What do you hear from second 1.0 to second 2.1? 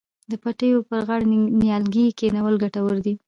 غاړه نیالګي